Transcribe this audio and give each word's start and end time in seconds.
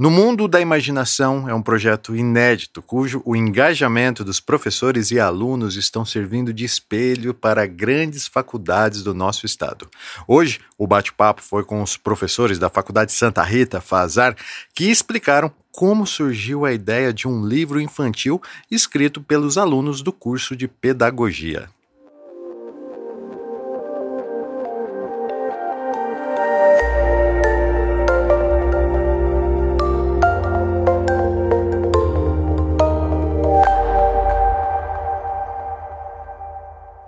No 0.00 0.10
Mundo 0.10 0.48
da 0.48 0.58
Imaginação 0.58 1.46
é 1.46 1.52
um 1.52 1.60
projeto 1.60 2.16
inédito, 2.16 2.80
cujo 2.80 3.20
o 3.22 3.36
engajamento 3.36 4.24
dos 4.24 4.40
professores 4.40 5.10
e 5.10 5.20
alunos 5.20 5.76
estão 5.76 6.06
servindo 6.06 6.54
de 6.54 6.64
espelho 6.64 7.34
para 7.34 7.66
grandes 7.66 8.26
faculdades 8.26 9.02
do 9.02 9.12
nosso 9.12 9.44
estado. 9.44 9.90
Hoje, 10.26 10.58
o 10.78 10.86
bate-papo 10.86 11.42
foi 11.42 11.64
com 11.64 11.82
os 11.82 11.98
professores 11.98 12.58
da 12.58 12.70
Faculdade 12.70 13.12
Santa 13.12 13.42
Rita, 13.42 13.78
Fazar, 13.78 14.34
que 14.74 14.90
explicaram 14.90 15.52
como 15.70 16.06
surgiu 16.06 16.64
a 16.64 16.72
ideia 16.72 17.12
de 17.12 17.28
um 17.28 17.46
livro 17.46 17.78
infantil 17.78 18.40
escrito 18.70 19.20
pelos 19.20 19.58
alunos 19.58 20.00
do 20.00 20.14
curso 20.14 20.56
de 20.56 20.66
Pedagogia. 20.66 21.68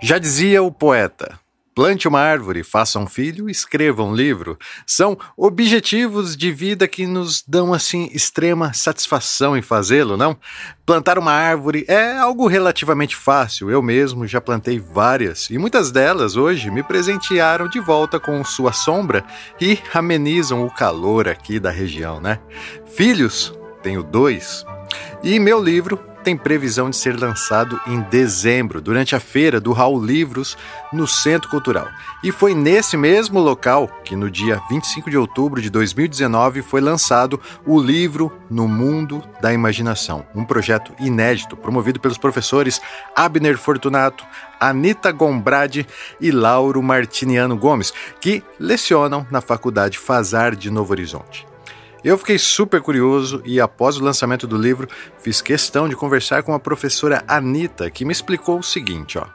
Já 0.03 0.17
dizia 0.17 0.61
o 0.61 0.69
poeta: 0.69 1.39
plante 1.73 2.09
uma 2.09 2.19
árvore, 2.19 2.61
faça 2.61 2.99
um 2.99 3.07
filho, 3.07 3.49
escreva 3.49 4.03
um 4.03 4.13
livro. 4.13 4.59
São 4.85 5.17
objetivos 5.37 6.35
de 6.35 6.51
vida 6.51 6.89
que 6.89 7.07
nos 7.07 7.41
dão 7.41 7.73
assim 7.73 8.09
extrema 8.11 8.73
satisfação 8.73 9.55
em 9.55 9.61
fazê-lo, 9.61 10.17
não? 10.17 10.35
Plantar 10.85 11.17
uma 11.17 11.31
árvore 11.31 11.85
é 11.87 12.17
algo 12.17 12.47
relativamente 12.47 13.15
fácil. 13.15 13.71
Eu 13.71 13.81
mesmo 13.81 14.27
já 14.27 14.41
plantei 14.41 14.77
várias 14.77 15.49
e 15.49 15.57
muitas 15.57 15.89
delas 15.89 16.35
hoje 16.35 16.69
me 16.69 16.83
presentearam 16.83 17.69
de 17.69 17.79
volta 17.79 18.19
com 18.19 18.43
sua 18.43 18.73
sombra 18.73 19.23
e 19.61 19.79
amenizam 19.93 20.65
o 20.65 20.69
calor 20.69 21.29
aqui 21.29 21.61
da 21.61 21.71
região, 21.71 22.19
né? 22.19 22.41
Filhos, 22.93 23.57
tenho 23.81 24.03
dois. 24.03 24.65
E 25.23 25.39
meu 25.39 25.63
livro 25.63 25.97
tem 26.23 26.37
previsão 26.37 26.89
de 26.89 26.95
ser 26.95 27.19
lançado 27.19 27.79
em 27.85 27.99
dezembro, 28.01 28.81
durante 28.81 29.15
a 29.15 29.19
feira 29.19 29.59
do 29.59 29.73
Raul 29.73 30.03
Livros, 30.03 30.57
no 30.91 31.05
Centro 31.05 31.49
Cultural. 31.49 31.87
E 32.23 32.31
foi 32.31 32.55
nesse 32.55 32.95
mesmo 32.95 33.39
local 33.39 33.87
que, 34.05 34.15
no 34.15 34.31
dia 34.31 34.61
25 34.69 35.09
de 35.09 35.17
outubro 35.17 35.61
de 35.61 35.69
2019, 35.69 36.61
foi 36.61 36.79
lançado 36.79 37.39
o 37.65 37.79
livro 37.79 38.31
No 38.49 38.67
Mundo 38.67 39.21
da 39.41 39.53
Imaginação, 39.53 40.25
um 40.33 40.45
projeto 40.45 40.93
inédito 40.99 41.57
promovido 41.57 41.99
pelos 41.99 42.17
professores 42.17 42.81
Abner 43.15 43.57
Fortunato, 43.57 44.25
Anita 44.59 45.11
Gombrade 45.11 45.85
e 46.21 46.31
Lauro 46.31 46.81
Martiniano 46.81 47.57
Gomes, 47.57 47.93
que 48.21 48.41
lecionam 48.57 49.27
na 49.29 49.41
Faculdade 49.41 49.97
Fazar 49.97 50.55
de 50.55 50.71
Novo 50.71 50.93
Horizonte. 50.93 51.52
Eu 52.03 52.17
fiquei 52.17 52.37
super 52.37 52.81
curioso 52.81 53.41
e, 53.45 53.61
após 53.61 53.95
o 53.95 54.03
lançamento 54.03 54.45
do 54.45 54.57
livro, 54.57 54.89
fiz 55.19 55.41
questão 55.41 55.87
de 55.87 55.95
conversar 55.95 56.43
com 56.43 56.53
a 56.53 56.59
professora 56.59 57.23
Anita, 57.25 57.89
que 57.89 58.03
me 58.03 58.11
explicou 58.11 58.59
o 58.59 58.63
seguinte: 58.63 59.17
ó. 59.17 59.25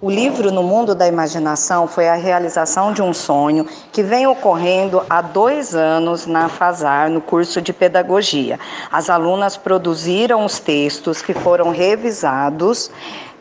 O 0.00 0.10
livro 0.10 0.50
No 0.50 0.62
Mundo 0.62 0.94
da 0.94 1.06
Imaginação 1.06 1.86
foi 1.86 2.08
a 2.08 2.14
realização 2.14 2.94
de 2.94 3.02
um 3.02 3.12
sonho 3.12 3.66
que 3.92 4.02
vem 4.02 4.26
ocorrendo 4.26 5.04
há 5.08 5.20
dois 5.20 5.76
anos 5.76 6.26
na 6.26 6.48
FASAR, 6.48 7.10
no 7.10 7.20
curso 7.20 7.60
de 7.60 7.74
Pedagogia. 7.74 8.58
As 8.90 9.10
alunas 9.10 9.58
produziram 9.58 10.44
os 10.44 10.58
textos 10.58 11.20
que 11.20 11.34
foram 11.34 11.70
revisados 11.70 12.90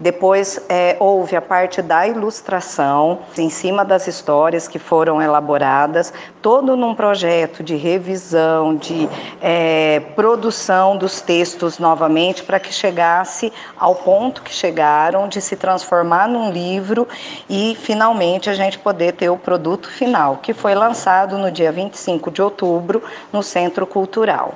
depois 0.02 0.60
é, 0.68 0.98
houve 1.00 1.36
a 1.36 1.42
parte 1.42 1.80
da 1.80 2.08
ilustração, 2.08 3.20
em 3.38 3.52
cima 3.52 3.86
das 3.86 4.08
histórias 4.08 4.68
que 4.68 4.80
foram 4.80 5.22
elaboradas, 5.22 6.12
todo 6.42 6.76
num 6.76 6.96
projeto 6.96 7.62
de 7.62 7.76
revisão, 7.76 8.76
de 8.76 9.08
é, 9.40 10.00
produção 10.16 10.98
dos 10.98 11.22
textos 11.22 11.78
novamente, 11.78 12.42
para 12.42 12.60
que 12.60 12.74
chegasse 12.74 13.54
ao 13.78 13.94
ponto 13.94 14.42
que 14.42 14.52
chegaram 14.52 15.28
de 15.28 15.40
se 15.40 15.56
transformar 15.56 16.28
num 16.28 16.52
livro 16.52 17.08
e 17.48 17.78
finalmente 17.80 18.50
a 18.50 18.54
gente 18.54 18.80
poder 18.80 19.14
ter 19.14 19.30
o 19.30 19.38
produto 19.38 19.88
final, 19.88 20.38
que 20.38 20.52
foi 20.52 20.74
lançado 20.74 21.38
no 21.38 21.52
dia 21.52 21.72
25 21.72 22.32
de 22.32 22.42
outubro 22.42 23.04
no 23.32 23.44
Centro 23.44 23.86
Cultural. 23.86 24.56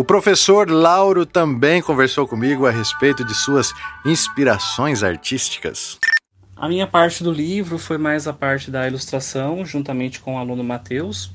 O 0.00 0.04
professor 0.04 0.70
Lauro 0.70 1.26
também 1.26 1.82
conversou 1.82 2.26
comigo 2.26 2.66
a 2.66 2.70
respeito 2.70 3.22
de 3.22 3.34
suas 3.34 3.70
inspirações 4.02 5.02
artísticas. 5.02 5.98
A 6.56 6.66
minha 6.66 6.86
parte 6.86 7.22
do 7.22 7.30
livro 7.30 7.76
foi 7.76 7.98
mais 7.98 8.26
a 8.26 8.32
parte 8.32 8.70
da 8.70 8.88
ilustração, 8.88 9.62
juntamente 9.62 10.18
com 10.18 10.36
o 10.36 10.38
aluno 10.38 10.64
Matheus. 10.64 11.30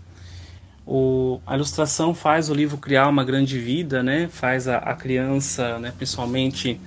O, 0.84 1.40
a 1.46 1.53
ilustração 1.53 2.16
faz 2.16 2.50
o 2.50 2.56
livro 2.56 2.76
criar 2.78 3.08
uma 3.08 3.24
grande 3.24 3.59
vida, 3.59 4.02
né? 4.02 4.28
faz 4.31 4.68
a, 4.68 4.78
a 4.78 4.96
criança, 4.96 5.78
né, 5.78 5.94
principalmente, 5.96 6.82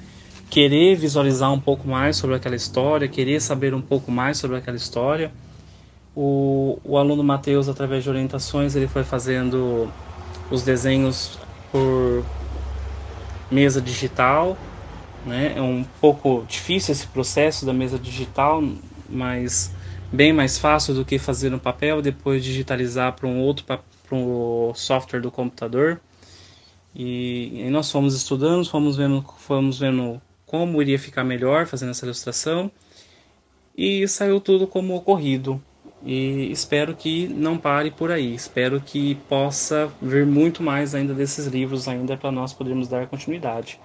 querer 0.50 0.96
visualizar 0.96 1.52
um 1.52 1.60
pouco 1.60 1.86
mais 1.86 2.16
sobre 2.16 2.34
aquela 2.34 2.56
história, 2.56 3.06
querer 3.06 3.40
saber 3.40 3.72
um 3.72 3.80
pouco 3.80 4.10
mais 4.10 4.36
sobre 4.36 4.56
aquela 4.56 4.76
história. 4.76 5.30
O, 6.12 6.80
o 6.82 6.98
aluno 6.98 7.22
Matheus, 7.22 7.68
através 7.68 8.02
de 8.02 8.10
orientações, 8.10 8.74
ele 8.74 8.88
foi 8.88 9.04
fazendo 9.04 9.88
os 10.50 10.62
desenhos 10.62 11.38
por 11.70 12.24
mesa 13.50 13.80
digital, 13.80 14.56
né? 15.24 15.54
É 15.56 15.62
um 15.62 15.84
pouco 16.00 16.44
difícil 16.48 16.92
esse 16.92 17.06
processo 17.06 17.64
da 17.66 17.72
mesa 17.72 17.98
digital, 17.98 18.62
mas 19.08 19.74
bem 20.12 20.32
mais 20.32 20.58
fácil 20.58 20.94
do 20.94 21.04
que 21.04 21.18
fazer 21.18 21.50
no 21.50 21.58
papel, 21.58 22.00
depois 22.00 22.44
digitalizar 22.44 23.14
para 23.14 23.26
um 23.26 23.40
outro 23.40 23.64
para 23.64 23.80
um 24.12 24.72
software 24.74 25.20
do 25.20 25.30
computador. 25.30 26.00
E, 26.94 27.66
e, 27.66 27.70
nós 27.70 27.90
fomos 27.90 28.14
estudando, 28.14 28.64
fomos 28.64 28.96
vendo, 28.96 29.22
fomos 29.38 29.78
vendo 29.78 30.20
como 30.46 30.80
iria 30.80 30.98
ficar 30.98 31.22
melhor 31.22 31.66
fazendo 31.66 31.90
essa 31.90 32.06
ilustração 32.06 32.70
e 33.76 34.08
saiu 34.08 34.40
tudo 34.40 34.66
como 34.66 34.96
ocorrido 34.96 35.62
e 36.02 36.50
espero 36.52 36.94
que 36.94 37.28
não 37.28 37.58
pare 37.58 37.90
por 37.90 38.10
aí. 38.10 38.34
Espero 38.34 38.80
que 38.80 39.16
possa 39.28 39.90
vir 40.00 40.24
muito 40.24 40.62
mais 40.62 40.94
ainda 40.94 41.12
desses 41.12 41.46
livros 41.46 41.88
ainda 41.88 42.16
para 42.16 42.30
nós 42.30 42.52
podermos 42.52 42.88
dar 42.88 43.06
continuidade. 43.06 43.80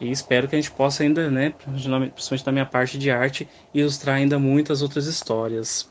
E 0.00 0.10
espero 0.10 0.48
que 0.48 0.56
a 0.56 0.60
gente 0.60 0.72
possa 0.72 1.04
ainda, 1.04 1.30
né, 1.30 1.54
principalmente 1.58 2.44
da 2.44 2.52
minha 2.52 2.66
parte 2.66 2.98
de 2.98 3.10
arte, 3.10 3.48
ilustrar 3.72 4.16
ainda 4.16 4.38
muitas 4.38 4.82
outras 4.82 5.06
histórias. 5.06 5.88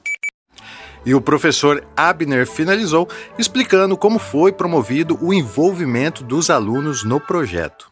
E 1.06 1.13
o 1.13 1.22
professor 1.22 1.85
Abner 1.95 2.45
finalizou 2.47 3.07
explicando 3.38 3.97
como 3.97 4.19
foi 4.19 4.51
promovido 4.51 5.18
o 5.22 5.34
envolvimento 5.34 6.24
dos 6.24 6.50
alunos 6.50 7.03
no 7.03 7.19
projeto. 7.19 7.91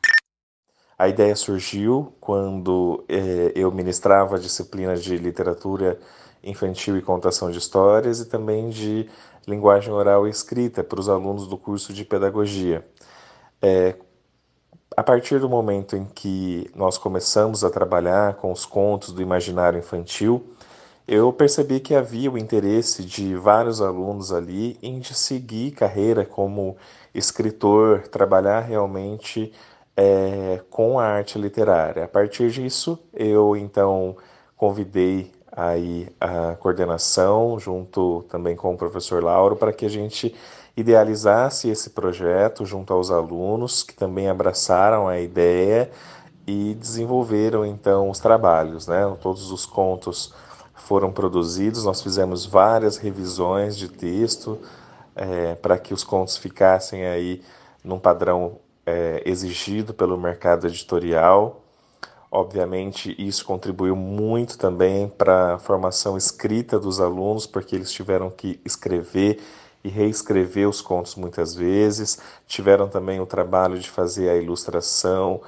A 0.97 1.09
ideia 1.09 1.35
surgiu 1.35 2.13
quando 2.21 3.03
eh, 3.09 3.51
eu 3.55 3.71
ministrava 3.71 4.35
a 4.35 4.39
disciplina 4.39 4.95
de 4.95 5.17
literatura 5.17 5.99
infantil 6.43 6.97
e 6.97 7.01
contação 7.01 7.51
de 7.51 7.57
histórias 7.57 8.19
e 8.19 8.25
também 8.25 8.69
de 8.69 9.09
linguagem 9.47 9.91
oral 9.91 10.27
e 10.27 10.29
escrita 10.29 10.83
para 10.83 10.99
os 10.99 11.09
alunos 11.09 11.47
do 11.47 11.57
curso 11.57 11.93
de 11.93 12.05
pedagogia. 12.05 12.85
É, 13.61 13.95
a 14.95 15.03
partir 15.03 15.39
do 15.39 15.49
momento 15.49 15.95
em 15.95 16.05
que 16.05 16.69
nós 16.75 16.97
começamos 16.97 17.63
a 17.63 17.69
trabalhar 17.69 18.35
com 18.35 18.51
os 18.51 18.65
contos 18.65 19.13
do 19.13 19.21
imaginário 19.21 19.79
infantil, 19.79 20.43
eu 21.07 21.31
percebi 21.33 21.79
que 21.79 21.95
havia 21.95 22.31
o 22.31 22.37
interesse 22.37 23.03
de 23.03 23.35
vários 23.35 23.81
alunos 23.81 24.31
ali 24.31 24.77
em 24.81 25.01
seguir 25.03 25.71
carreira 25.71 26.25
como 26.25 26.77
escritor, 27.13 28.07
trabalhar 28.07 28.61
realmente 28.61 29.51
é, 29.95 30.61
com 30.69 30.99
a 30.99 31.05
arte 31.05 31.37
literária. 31.37 32.05
A 32.05 32.07
partir 32.07 32.49
disso, 32.49 32.99
eu 33.13 33.55
então 33.55 34.15
convidei 34.55 35.31
aí 35.51 36.07
a 36.19 36.55
coordenação, 36.55 37.59
junto 37.59 38.23
também 38.29 38.55
com 38.55 38.73
o 38.73 38.77
professor 38.77 39.23
Lauro, 39.23 39.55
para 39.55 39.73
que 39.73 39.85
a 39.85 39.89
gente 39.89 40.33
idealizasse 40.75 41.69
esse 41.69 41.89
projeto 41.89 42.65
junto 42.65 42.93
aos 42.93 43.11
alunos, 43.11 43.83
que 43.83 43.93
também 43.93 44.29
abraçaram 44.29 45.07
a 45.07 45.19
ideia 45.19 45.91
e 46.47 46.73
desenvolveram 46.75 47.65
então 47.65 48.09
os 48.09 48.19
trabalhos. 48.19 48.87
Né? 48.87 49.01
Todos 49.21 49.51
os 49.51 49.65
contos 49.65 50.33
foram 50.73 51.11
produzidos, 51.11 51.83
nós 51.83 52.01
fizemos 52.01 52.45
várias 52.45 52.97
revisões 52.97 53.77
de 53.77 53.87
texto 53.89 54.59
é, 55.15 55.55
para 55.55 55.77
que 55.77 55.93
os 55.93 56.03
contos 56.03 56.37
ficassem 56.37 57.05
aí 57.05 57.41
num 57.83 57.99
padrão 57.99 58.57
é, 58.85 59.21
exigido 59.25 59.93
pelo 59.93 60.17
mercado 60.17 60.67
editorial 60.67 61.60
Obviamente, 62.33 63.13
isso 63.19 63.43
contribuiu 63.43 63.93
muito 63.93 64.57
também 64.57 65.09
para 65.09 65.55
a 65.55 65.59
formação 65.59 66.17
escrita 66.17 66.79
dos 66.79 67.01
alunos, 67.01 67.45
porque 67.45 67.75
eles 67.75 67.91
tiveram 67.91 68.29
que 68.29 68.57
escrever 68.63 69.41
e 69.83 69.89
reescrever 69.89 70.69
os 70.69 70.79
contos 70.79 71.15
muitas 71.15 71.53
vezes, 71.53 72.19
tiveram 72.47 72.87
também 72.87 73.19
o 73.19 73.25
trabalho 73.25 73.77
de 73.77 73.89
fazer 73.89 74.29
a 74.29 74.37
ilustração 74.37 75.41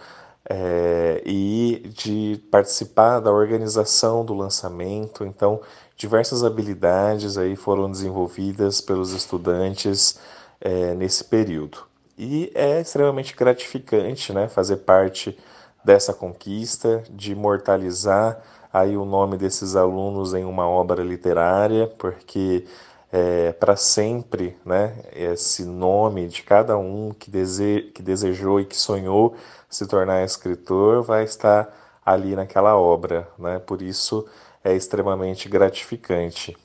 é, 0.49 1.21
e 1.25 1.89
de 1.95 2.43
participar 2.51 3.21
da 3.21 3.31
organização 3.31 4.25
do 4.25 4.33
lançamento. 4.33 5.23
Então, 5.23 5.61
diversas 5.95 6.43
habilidades 6.43 7.37
aí 7.37 7.55
foram 7.55 7.89
desenvolvidas 7.89 8.81
pelos 8.81 9.13
estudantes 9.13 10.19
é, 10.59 10.93
nesse 10.95 11.23
período. 11.23 11.77
E 12.17 12.51
é 12.53 12.81
extremamente 12.81 13.33
gratificante 13.35 14.33
né, 14.33 14.49
fazer 14.49 14.77
parte 14.77 15.37
dessa 15.83 16.13
conquista, 16.13 17.03
de 17.09 17.31
imortalizar 17.31 18.41
aí 18.71 18.97
o 18.97 19.05
nome 19.05 19.37
desses 19.37 19.75
alunos 19.75 20.33
em 20.33 20.43
uma 20.43 20.67
obra 20.67 21.03
literária, 21.03 21.87
porque 21.97 22.65
é, 23.11 23.51
para 23.53 23.75
sempre 23.75 24.57
né, 24.65 24.95
esse 25.13 25.63
nome 25.63 26.27
de 26.27 26.41
cada 26.41 26.75
um 26.75 27.13
que, 27.17 27.29
dese 27.29 27.91
que 27.93 28.01
desejou 28.01 28.59
e 28.59 28.65
que 28.65 28.75
sonhou 28.75 29.35
se 29.69 29.85
tornar 29.85 30.23
escritor 30.23 31.03
vai 31.03 31.23
estar 31.23 31.71
ali 32.03 32.35
naquela 32.35 32.75
obra. 32.75 33.27
Né? 33.37 33.59
Por 33.59 33.83
isso 33.83 34.25
é 34.63 34.75
extremamente 34.75 35.47
gratificante. 35.47 36.57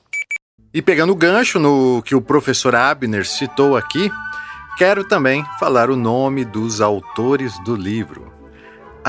E 0.72 0.80
pegando 0.80 1.12
o 1.12 1.16
gancho 1.16 1.58
no 1.58 2.02
que 2.02 2.14
o 2.14 2.20
professor 2.20 2.74
Abner 2.74 3.26
citou 3.26 3.76
aqui, 3.76 4.10
quero 4.78 5.04
também 5.04 5.44
falar 5.58 5.90
o 5.90 5.96
nome 5.96 6.44
dos 6.44 6.80
autores 6.80 7.52
do 7.64 7.74
livro. 7.74 8.37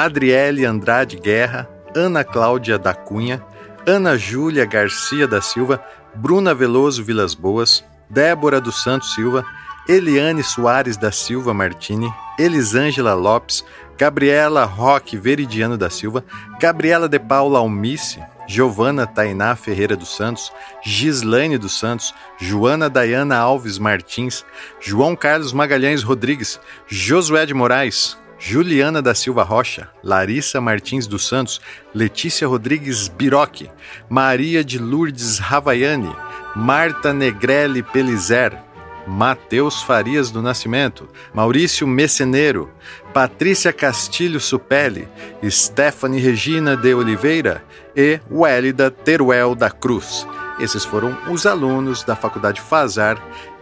Adriele 0.04 0.64
Andrade 0.64 1.18
Guerra, 1.18 1.70
Ana 1.94 2.24
Cláudia 2.24 2.78
da 2.78 2.94
Cunha, 2.94 3.46
Ana 3.86 4.18
Júlia 4.18 4.64
Garcia 4.64 5.28
da 5.28 5.42
Silva, 5.42 5.84
Bruna 6.16 6.54
Veloso 6.54 7.04
Vilas 7.04 7.34
Boas, 7.34 7.84
Débora 8.10 8.62
dos 8.62 8.82
Santos 8.82 9.14
Silva, 9.14 9.44
Eliane 9.90 10.42
Soares 10.42 10.96
da 10.96 11.12
Silva 11.12 11.54
Martini, 11.54 12.10
Elisângela 12.40 13.14
Lopes, 13.14 13.66
Gabriela 13.98 14.64
Roque 14.64 15.18
Veridiano 15.18 15.78
da 15.78 15.90
Silva, 15.90 16.24
Gabriela 16.62 17.10
de 17.10 17.20
Paula 17.20 17.60
Almice, 17.60 18.24
Giovana 18.48 19.06
Tainá 19.06 19.54
Ferreira 19.58 19.98
dos 19.98 20.16
Santos, 20.16 20.50
Gislaine 20.82 21.58
dos 21.58 21.78
Santos, 21.78 22.16
Joana 22.40 22.90
Dayana 22.90 23.38
Alves 23.38 23.78
Martins, 23.78 24.46
João 24.80 25.14
Carlos 25.14 25.52
Magalhães 25.52 26.04
Rodrigues, 26.04 26.58
Josué 26.88 27.46
de 27.46 27.54
Moraes, 27.54 28.18
Juliana 28.40 29.02
da 29.02 29.14
Silva 29.14 29.44
Rocha, 29.44 29.90
Larissa 30.02 30.62
Martins 30.62 31.06
dos 31.06 31.28
Santos, 31.28 31.60
Letícia 31.94 32.48
Rodrigues 32.48 33.10
Biroque, 33.10 33.70
Maria 34.10 34.64
de 34.64 34.80
Lourdes 34.80 35.40
Ravaiani, 35.40 36.16
Marta 36.56 37.12
Negrelli 37.14 37.84
Pelizer, 37.84 38.58
Matheus 39.06 39.82
Farias 39.82 40.32
do 40.32 40.42
Nascimento, 40.42 41.10
Maurício 41.34 41.86
Meceneiro, 41.86 42.72
Patrícia 43.14 43.74
Castilho 43.74 44.40
Supelli, 44.40 45.08
Stephanie 45.50 46.22
Regina 46.22 46.78
de 46.78 46.94
Oliveira 46.94 47.62
e 47.96 48.22
Wélida 48.32 48.90
Teruel 48.90 49.54
da 49.54 49.70
Cruz. 49.70 50.26
Esses 50.60 50.86
foram 50.86 51.18
os 51.30 51.46
alunos 51.46 52.04
da 52.04 52.16
Faculdade 52.16 52.62
Fazar 52.62 53.18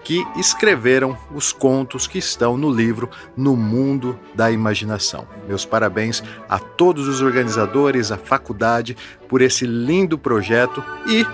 que 0.08 0.26
escreveram 0.38 1.18
os 1.36 1.52
contos 1.52 2.08
que 2.08 2.18
estão 2.18 2.56
no 2.56 2.74
livro 2.74 3.10
No 3.36 3.58
Mundo 3.58 4.18
da 4.34 4.50
Imaginação. 4.50 5.28
Meus 5.46 5.66
parabéns 5.66 6.24
a 6.48 6.58
todos 6.58 7.10
os 7.10 7.22
organizadores, 7.22 8.10
à 8.10 8.18
faculdade, 8.18 8.96
por 9.28 9.42
esse 9.42 9.68
lindo 9.68 10.18
projeto 10.18 10.82
e 11.08 11.26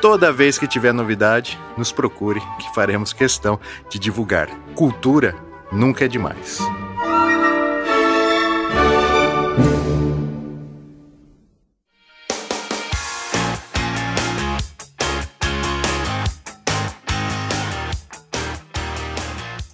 Toda 0.00 0.32
vez 0.32 0.56
que 0.56 0.68
tiver 0.68 0.94
novidade, 0.94 1.58
nos 1.76 1.90
procure, 1.90 2.40
que 2.60 2.72
faremos 2.72 3.12
questão 3.12 3.58
de 3.90 3.98
divulgar. 3.98 4.48
Cultura 4.72 5.34
nunca 5.72 6.04
é 6.04 6.08
demais. 6.08 6.60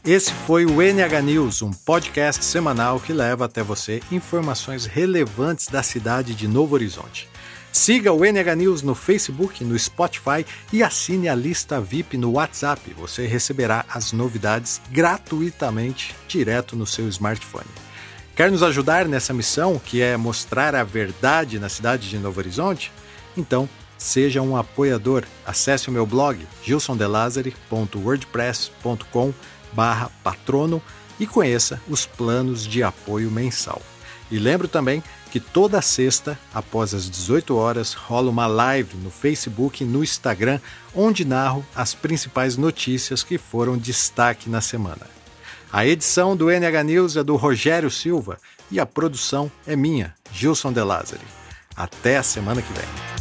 Esse 0.06 0.34
foi 0.34 0.66
o 0.66 0.82
NH 0.82 1.22
News, 1.22 1.62
um 1.62 1.70
podcast 1.70 2.44
semanal 2.44 3.00
que 3.00 3.10
leva 3.10 3.46
até 3.46 3.62
você 3.62 4.02
informações 4.12 4.84
relevantes 4.84 5.68
da 5.68 5.82
cidade 5.82 6.34
de 6.34 6.46
Novo 6.46 6.74
Horizonte. 6.74 7.26
Siga 7.72 8.12
o 8.12 8.22
NH 8.22 8.54
News 8.54 8.82
no 8.82 8.94
Facebook, 8.94 9.64
no 9.64 9.78
Spotify 9.78 10.44
e 10.70 10.82
assine 10.82 11.26
a 11.26 11.34
lista 11.34 11.80
VIP 11.80 12.18
no 12.18 12.32
WhatsApp. 12.32 12.94
Você 12.98 13.26
receberá 13.26 13.86
as 13.88 14.12
novidades 14.12 14.78
gratuitamente 14.90 16.14
direto 16.28 16.76
no 16.76 16.86
seu 16.86 17.08
smartphone. 17.08 17.64
Quer 18.36 18.50
nos 18.50 18.62
ajudar 18.62 19.08
nessa 19.08 19.32
missão, 19.32 19.78
que 19.82 20.02
é 20.02 20.18
mostrar 20.18 20.74
a 20.74 20.84
verdade 20.84 21.58
na 21.58 21.70
cidade 21.70 22.10
de 22.10 22.18
Novo 22.18 22.40
Horizonte? 22.40 22.92
Então, 23.34 23.66
seja 23.96 24.42
um 24.42 24.54
apoiador. 24.54 25.24
Acesse 25.46 25.88
o 25.88 25.92
meu 25.92 26.04
blog 26.04 26.46
gilsondelazari.wordpress.com/patrono 29.74 30.82
e 31.18 31.26
conheça 31.26 31.80
os 31.88 32.06
planos 32.06 32.66
de 32.66 32.82
apoio 32.82 33.30
mensal. 33.30 33.80
E 34.30 34.38
lembro 34.38 34.66
também 34.66 35.02
que 35.30 35.38
toda 35.38 35.82
sexta, 35.82 36.38
após 36.52 36.94
as 36.94 37.10
18 37.10 37.56
horas, 37.56 37.92
rola 37.92 38.30
uma 38.30 38.46
live 38.46 38.96
no 38.96 39.10
Facebook 39.10 39.82
e 39.82 39.86
no 39.86 40.02
Instagram, 40.02 40.60
onde 40.94 41.24
narro 41.24 41.64
as 41.74 41.94
principais 41.94 42.56
notícias 42.56 43.22
que 43.22 43.36
foram 43.36 43.76
destaque 43.76 44.48
na 44.48 44.60
semana. 44.60 45.06
A 45.72 45.84
edição 45.84 46.36
do 46.36 46.50
NH 46.50 46.84
News 46.84 47.16
é 47.16 47.24
do 47.24 47.34
Rogério 47.36 47.90
Silva 47.90 48.38
e 48.70 48.78
a 48.78 48.86
produção 48.86 49.50
é 49.66 49.74
minha, 49.74 50.14
Gilson 50.32 50.72
De 50.72 50.82
Lázari. 50.82 51.26
Até 51.76 52.16
a 52.16 52.22
semana 52.22 52.62
que 52.62 52.72
vem. 52.72 53.13